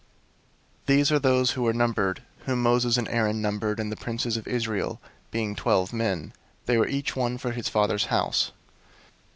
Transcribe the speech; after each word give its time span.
001:044 0.87 0.87
These 0.87 1.11
are 1.11 1.19
those 1.19 1.51
who 1.51 1.61
were 1.61 1.73
numbered, 1.73 2.23
whom 2.47 2.63
Moses 2.63 2.97
and 2.97 3.07
Aaron 3.09 3.39
numbered, 3.39 3.79
and 3.79 3.91
the 3.91 3.95
princes 3.95 4.35
of 4.35 4.47
Israel, 4.47 4.99
being 5.29 5.55
twelve 5.55 5.93
men: 5.93 6.33
they 6.65 6.79
were 6.79 6.87
each 6.87 7.15
one 7.15 7.37
for 7.37 7.51
his 7.51 7.69
fathers' 7.69 8.05
house. 8.05 8.51